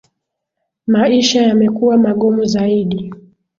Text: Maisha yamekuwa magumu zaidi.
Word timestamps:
Maisha 0.87 1.41
yamekuwa 1.41 1.97
magumu 1.97 2.45
zaidi. 2.45 3.13